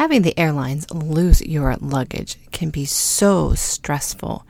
[0.00, 4.46] Having the airlines lose your luggage can be so stressful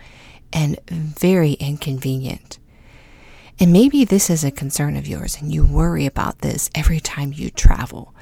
[0.53, 2.61] and very inconvenient.
[3.59, 7.33] And maybe this is a concern of yours and you worry about this every time
[7.33, 8.15] you travel.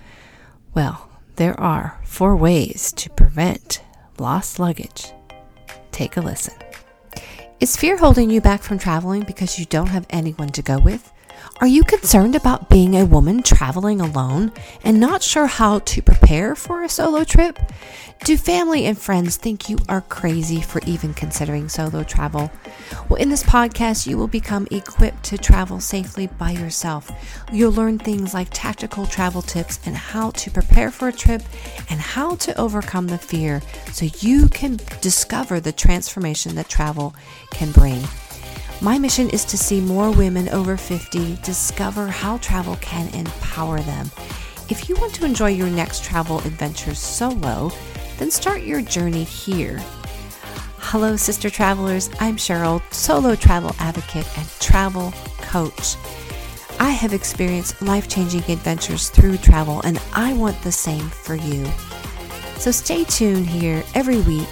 [0.72, 3.82] Well, there are four ways to prevent
[4.18, 5.12] lost luggage.
[5.92, 6.54] Take a listen.
[7.60, 11.12] Is fear holding you back from traveling because you don't have anyone to go with?
[11.60, 14.52] Are you concerned about being a woman traveling alone
[14.84, 17.58] and not sure how to prepare for a solo trip?
[18.24, 22.52] Do family and friends think you are crazy for even considering solo travel?
[23.08, 27.10] Well, in this podcast, you will become equipped to travel safely by yourself.
[27.52, 31.42] You'll learn things like tactical travel tips and how to prepare for a trip
[31.90, 33.62] and how to overcome the fear
[33.92, 37.16] so you can discover the transformation that travel
[37.50, 38.00] can bring.
[38.80, 44.08] My mission is to see more women over 50 discover how travel can empower them.
[44.68, 47.72] If you want to enjoy your next travel adventure solo,
[48.18, 49.82] then start your journey here.
[50.78, 52.08] Hello, sister travelers.
[52.20, 55.96] I'm Cheryl, solo travel advocate and travel coach.
[56.78, 61.66] I have experienced life changing adventures through travel, and I want the same for you.
[62.58, 64.48] So stay tuned here every week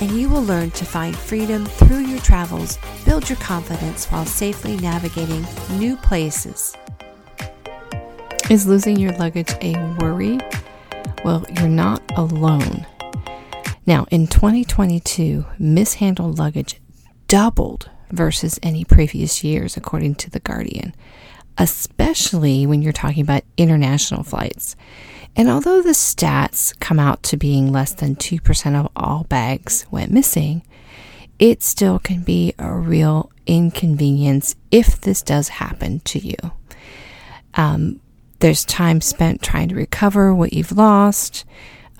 [0.00, 4.76] and you will learn to find freedom through your travels, build your confidence while safely
[4.78, 5.44] navigating
[5.78, 6.76] new places.
[8.48, 10.38] Is losing your luggage a worry?
[11.24, 12.86] Well, you're not alone.
[13.86, 16.80] Now, in 2022, mishandled luggage
[17.28, 20.94] doubled versus any previous years, according to The Guardian,
[21.58, 24.76] especially when you're talking about international flights.
[25.36, 30.10] And although the stats come out to being less than 2% of all bags went
[30.10, 30.62] missing,
[31.38, 36.36] it still can be a real inconvenience if this does happen to you.
[37.54, 38.00] Um,
[38.40, 41.44] there's time spent trying to recover what you've lost,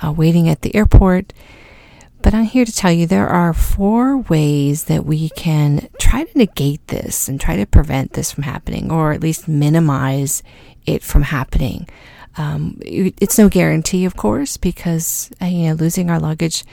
[0.03, 1.33] uh, waiting at the airport.
[2.23, 6.39] But I'm here to tell you there are four ways that we can try to
[6.39, 10.43] negate this and try to prevent this from happening, or at least minimize
[10.87, 11.89] it from happening.
[12.37, 16.65] Um, it's no guarantee, of course, because uh, you know losing our luggage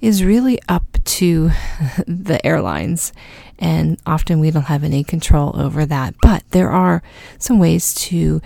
[0.00, 1.50] is really up to
[2.06, 3.12] the airlines,
[3.58, 6.14] and often we don't have any control over that.
[6.22, 7.02] But there are
[7.38, 8.40] some ways to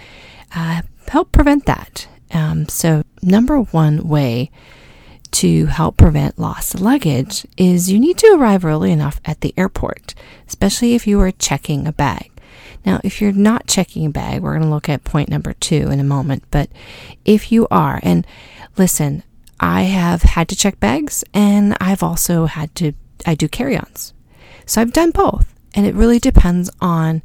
[0.55, 2.09] uh, help prevent that.
[2.33, 4.51] Um, so, number one way
[5.33, 10.15] to help prevent lost luggage is you need to arrive early enough at the airport,
[10.47, 12.31] especially if you are checking a bag.
[12.85, 15.91] Now, if you're not checking a bag, we're going to look at point number two
[15.91, 16.45] in a moment.
[16.51, 16.71] But
[17.25, 18.27] if you are, and
[18.77, 19.23] listen,
[19.61, 22.93] I have had to check bags and I've also had to,
[23.27, 24.15] I do carry ons.
[24.67, 25.55] So I've done both.
[25.75, 27.23] And it really depends on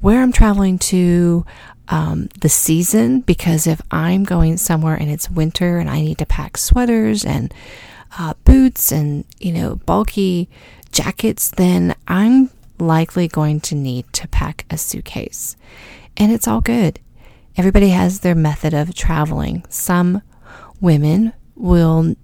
[0.00, 1.44] where I'm traveling to,
[1.90, 6.26] um, the season, because if I'm going somewhere and it's winter and I need to
[6.26, 7.52] pack sweaters and
[8.18, 10.48] uh, boots and, you know, bulky
[10.92, 15.56] jackets, then I'm likely going to need to pack a suitcase.
[16.16, 17.00] And it's all good.
[17.56, 19.64] Everybody has their method of traveling.
[19.68, 20.22] Some
[20.80, 22.14] women will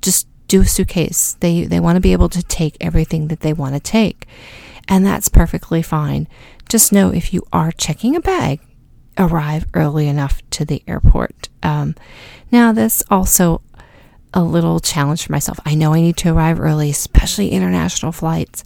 [0.00, 1.36] just do a suitcase.
[1.40, 4.26] They they want to be able to take everything that they want to take.
[4.86, 6.26] And that's perfectly fine.
[6.68, 8.60] Just know if you are checking a bag,
[9.18, 11.48] arrive early enough to the airport.
[11.62, 11.94] Um,
[12.50, 13.60] now, that's also
[14.34, 15.58] a little challenge for myself.
[15.64, 18.64] I know I need to arrive early, especially international flights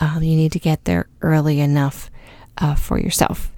[0.00, 2.10] um, you need to get there early enough
[2.58, 3.50] uh, for yourself.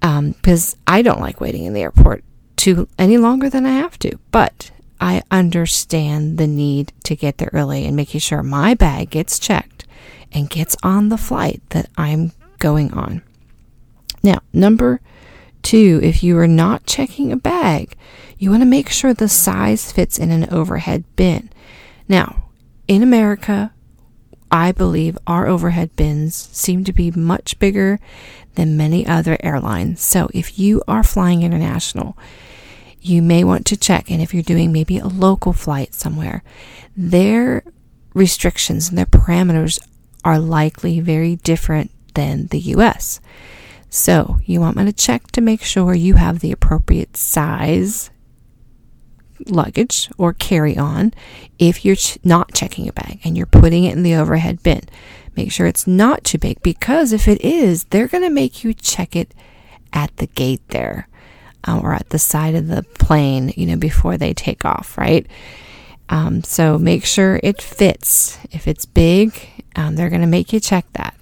[0.00, 2.24] Because um, I don't like waiting in the airport
[2.56, 7.50] too any longer than I have to, but I understand the need to get there
[7.52, 9.86] early and making sure my bag gets checked
[10.32, 13.22] and gets on the flight that I'm going on.
[14.22, 15.00] Now, number
[15.62, 17.94] two, if you are not checking a bag,
[18.38, 21.50] you want to make sure the size fits in an overhead bin.
[22.08, 22.50] Now,
[22.88, 23.72] in America,
[24.50, 27.98] I believe our overhead bins seem to be much bigger
[28.54, 30.02] than many other airlines.
[30.02, 32.18] So if you are flying international,
[33.00, 34.10] you may want to check.
[34.10, 36.42] And if you're doing maybe a local flight somewhere,
[36.96, 37.64] their
[38.14, 39.78] restrictions and their parameters
[40.24, 43.20] are likely very different than the US.
[43.92, 48.10] So you want me to check to make sure you have the appropriate size
[49.46, 51.12] luggage or carry on
[51.58, 54.80] if you're ch- not checking a bag and you're putting it in the overhead bin.
[55.36, 58.72] Make sure it's not too big because if it is, they're going to make you
[58.72, 59.34] check it
[59.92, 61.06] at the gate there
[61.68, 65.26] uh, or at the side of the plane, you know, before they take off, right?
[66.08, 68.38] Um, so make sure it fits.
[68.52, 69.38] If it's big,
[69.76, 71.21] um, they're going to make you check that.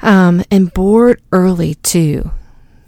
[0.00, 2.30] Um, and board early too.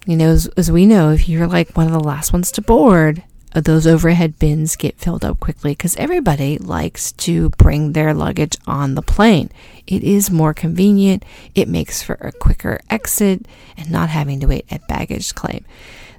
[0.06, 2.62] You know, as, as we know, if you're like one of the last ones to
[2.62, 3.22] board,
[3.54, 8.56] uh, those overhead bins get filled up quickly because everybody likes to bring their luggage
[8.66, 9.50] on the plane.
[9.86, 11.24] It is more convenient,
[11.54, 13.46] it makes for a quicker exit
[13.76, 15.64] and not having to wait at baggage claim.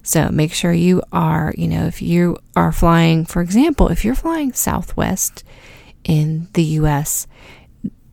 [0.01, 4.15] So make sure you are, you know, if you are flying, for example, if you're
[4.15, 5.43] flying Southwest
[6.03, 7.27] in the US,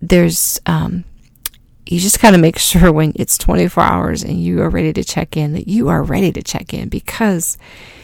[0.03, 1.05] there's, um,
[1.87, 5.05] you just got to make sure when it's 24 hours and you are ready to
[5.05, 7.57] check in that you are ready to check in because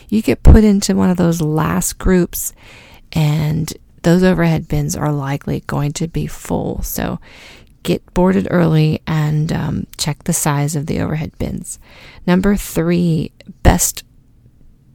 [0.09, 2.53] you get put into one of those last groups
[3.13, 6.83] and those overhead bins are likely going to be full.
[6.83, 7.19] So
[7.83, 11.79] get boarded early and um, check the size of the overhead bins.
[12.27, 13.33] Number three,
[13.63, 14.05] best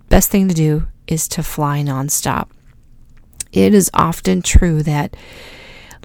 [0.10, 2.50] best thing to do is to fly nonstop.
[3.52, 5.16] It is often true that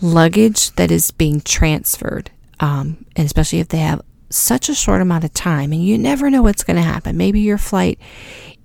[0.00, 2.30] luggage that is being transferred,
[2.62, 4.00] um, and especially if they have
[4.30, 7.18] such a short amount of time, and you never know what's going to happen.
[7.18, 7.98] Maybe your flight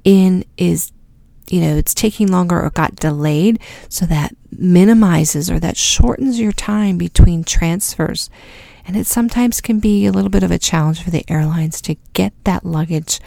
[0.06, 0.94] in is
[1.50, 3.60] you know it's taking longer or got delayed
[3.90, 8.30] so that minimizes or that shortens your time between transfers.
[8.86, 11.96] And it sometimes can be a little bit of a challenge for the airlines to
[12.14, 13.20] get that luggage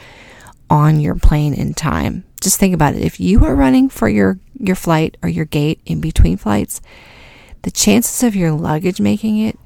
[0.70, 2.24] on your plane in time.
[2.40, 3.02] Just think about it.
[3.02, 6.80] If you are running for your your flight or your gate in between flights
[7.62, 9.58] the chances of your luggage making it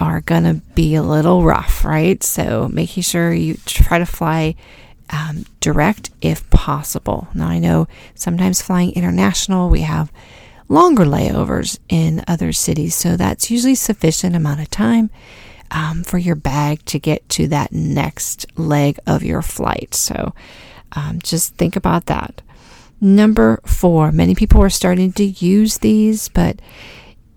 [0.00, 4.56] are going to be a little rough right so making sure you try to fly
[5.10, 7.28] um, direct if possible.
[7.34, 10.12] Now, I know sometimes flying international, we have
[10.68, 15.10] longer layovers in other cities, so that's usually sufficient amount of time
[15.70, 19.94] um, for your bag to get to that next leg of your flight.
[19.94, 20.34] So
[20.92, 22.42] um, just think about that.
[23.00, 26.60] Number four, many people are starting to use these, but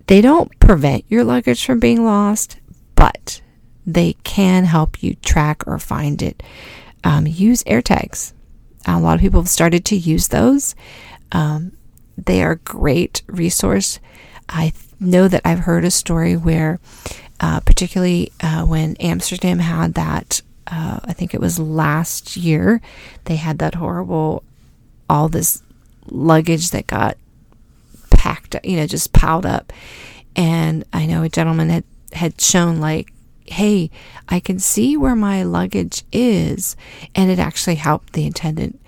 [0.06, 2.58] they don't prevent your luggage from being lost,
[2.94, 3.40] but
[3.86, 6.42] they can help you track or find it
[7.02, 8.32] um, use AirTags.
[8.86, 10.74] A lot of people have started to use those.
[11.32, 11.72] Um,
[12.16, 13.98] they are a great resource.
[14.48, 16.80] I know that I've heard a story where,
[17.40, 22.80] uh, particularly uh, when Amsterdam had that, uh, I think it was last year,
[23.24, 24.42] they had that horrible,
[25.08, 25.62] all this
[26.06, 27.16] luggage that got
[28.62, 29.72] you know, just piled up.
[30.36, 33.12] And I know a gentleman had, had shown like
[33.46, 33.90] hey,
[34.28, 36.76] I can see where my luggage is.
[37.14, 38.80] And it actually helped the attendant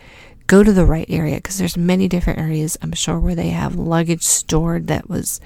[0.46, 3.74] go to the right area because there's many different areas, I'm sure, where they have
[3.74, 5.40] luggage stored that was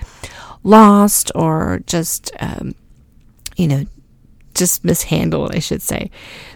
[0.62, 2.75] lost or just, um,
[3.56, 3.84] you know,
[4.55, 6.11] just mishandled, I should say.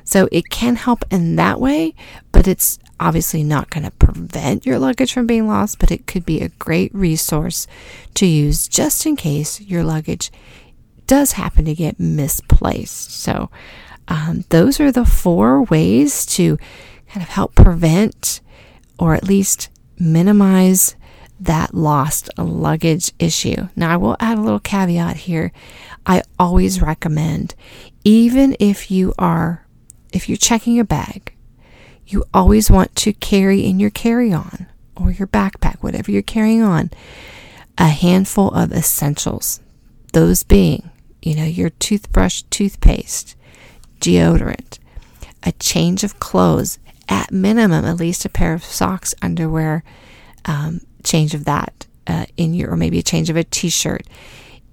[0.04, 1.94] So it can help in that way,
[2.32, 6.24] but it's obviously not going to prevent your luggage from being lost, but it could
[6.24, 7.66] be a great resource
[8.14, 10.30] to use just in case your luggage
[11.06, 13.10] does happen to get misplaced.
[13.10, 13.50] So,
[14.08, 16.58] um, those are the four ways to
[17.08, 18.40] kind of help prevent
[18.98, 20.96] or at least minimize
[21.40, 23.68] that lost luggage issue.
[23.76, 25.52] Now, I will add a little caveat here.
[26.06, 27.54] I always recommend,
[28.04, 29.66] even if you are,
[30.12, 31.33] if you're checking a bag,
[32.06, 34.66] you always want to carry in your carry on
[34.96, 36.90] or your backpack, whatever you're carrying on,
[37.78, 39.60] a handful of essentials.
[40.12, 40.90] Those being
[41.24, 43.34] you know, your toothbrush, toothpaste,
[43.98, 44.78] deodorant,
[45.42, 46.78] a change of clothes,
[47.08, 49.82] at minimum, at least a pair of socks, underwear,
[50.44, 54.06] um, change of that uh, in your, or maybe a change of a t shirt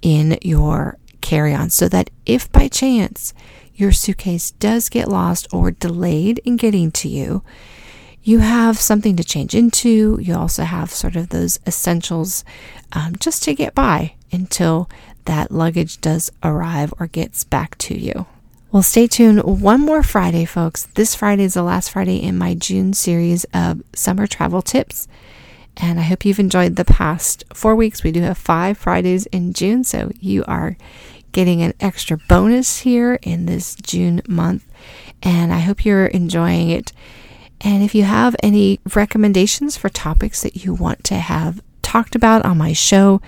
[0.02, 3.34] in your carry on, so that if by chance
[3.82, 7.44] your suitcase does get lost or delayed in getting to you,
[8.24, 10.20] you have something to change into.
[10.22, 12.46] You also have sort of those essentials
[12.94, 14.88] um, just to get by until
[15.26, 18.28] that luggage does arrive or gets back to you.
[18.72, 20.86] Well, stay tuned one more Friday, folks.
[20.94, 25.08] This Friday is the last Friday in my June series of summer travel tips.
[25.78, 28.04] And I hope you've enjoyed the past four weeks.
[28.04, 30.78] We do have five Fridays in June, so you are
[31.32, 34.66] getting an extra bonus here in this June month.
[35.24, 36.92] And I hope you're enjoying it.
[37.62, 42.46] And if you have any recommendations for topics that you want to have talked about
[42.46, 43.22] on my show,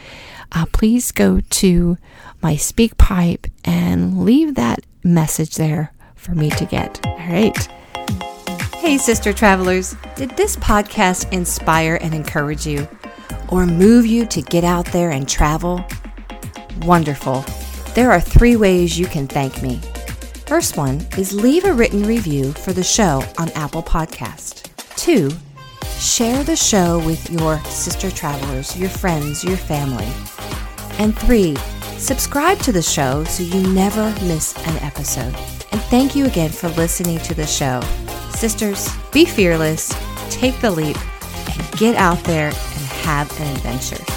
[0.51, 1.97] uh, please go to
[2.41, 7.05] my SpeakPipe and leave that message there for me to get.
[7.05, 7.57] All right.
[8.75, 12.87] Hey, sister travelers, did this podcast inspire and encourage you
[13.49, 15.85] or move you to get out there and travel?
[16.81, 17.45] Wonderful.
[17.95, 19.79] There are three ways you can thank me.
[20.45, 24.69] First one is leave a written review for the show on Apple Podcast.
[24.95, 25.31] Two,
[25.99, 30.11] share the show with your sister travelers, your friends, your family.
[30.97, 31.55] And three,
[31.97, 35.35] subscribe to the show so you never miss an episode.
[35.71, 37.81] And thank you again for listening to the show.
[38.31, 39.93] Sisters, be fearless,
[40.29, 40.97] take the leap,
[41.49, 44.12] and Get out there and have an adventure.